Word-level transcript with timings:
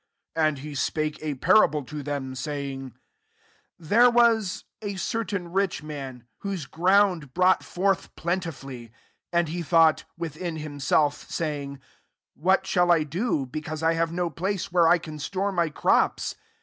16 0.35 0.47
And 0.47 0.57
he 0.57 0.73
spake 0.73 1.19
a 1.21 1.35
parable 1.35 1.83
to 1.83 2.01
them, 2.01 2.33
saying, 2.33 2.89
*• 2.89 2.93
There 3.77 4.09
was 4.09 4.63
a 4.81 4.95
certain 4.95 5.51
rich 5.51 5.83
man, 5.83 6.23
whose 6.39 6.65
ground 6.65 7.35
brought 7.35 7.63
forth 7.63 8.09
132 8.15 8.15
LUKE 8.15 8.15
XII. 8.15 8.21
plentifully: 8.23 8.83
1 9.29 9.45
7 9.45 9.45
and 9.45 9.47
he 9.49 9.61
thought, 9.61 10.03
withiii 10.19 10.57
himself) 10.57 11.29
saying,' 11.29 11.79
What 12.45 12.63
shftif 12.63 12.91
I 12.91 13.03
do, 13.03 13.45
because 13.45 13.83
I 13.83 13.93
have 13.93 14.11
no 14.11 14.31
place 14.31 14.71
where 14.71 14.87
I 14.87 14.97
can 14.97 15.19
store 15.19 15.51
my 15.51 15.69
crops?' 15.69 16.33